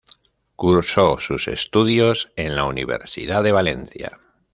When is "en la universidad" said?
2.35-3.43